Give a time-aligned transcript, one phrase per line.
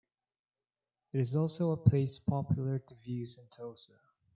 [1.13, 3.99] It is also a place popular to view Sentosa.